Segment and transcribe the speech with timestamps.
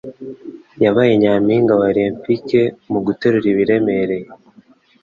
[0.83, 2.61] Yabaye nyampinga wa olempike
[2.91, 4.27] mu guterura ibiremereye.